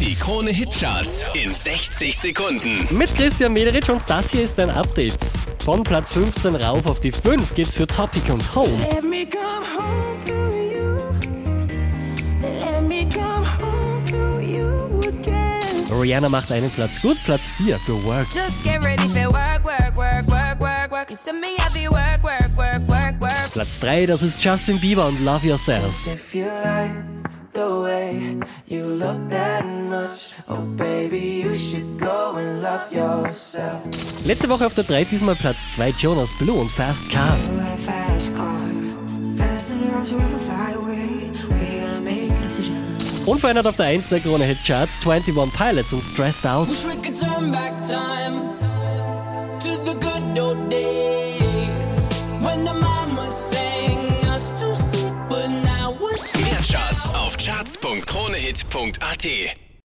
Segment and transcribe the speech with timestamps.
[0.00, 2.86] Die Krone Hitcharts in 60 Sekunden.
[2.90, 5.18] Mit Christian Mederitsch und das hier ist ein Update.
[5.64, 8.70] Von Platz 15 rauf auf die 5 geht's für Topic und Home.
[8.92, 10.32] Let me come home to
[10.74, 10.98] you.
[12.42, 16.00] Let me come home to you again.
[16.00, 18.26] Rihanna macht einen Platz gut, Platz 4 für Work.
[18.34, 21.10] Just get ready for work, work, work, work, work, work.
[21.10, 23.52] You see me heavy work, work, work, work, work.
[23.52, 25.94] Platz 3, das ist Justin Bieber und Love Yourself.
[27.56, 28.36] The way
[28.66, 33.80] you look that much, oh baby, you should go and love yourself.
[34.26, 37.24] Letzte Woche auf der 3 diesmal Platz 2 Jonas Blue und Fast Car.
[37.24, 38.60] You got a fast car,
[39.22, 41.32] so fast enough to ever fly away.
[41.48, 42.76] When you gonna make a decision?
[43.24, 46.68] Unverändert auf der 1 der Krone Hit Charts 21 Pilots und Stressed Out.
[46.68, 46.84] Wish
[57.46, 59.65] charts.kronehit.at.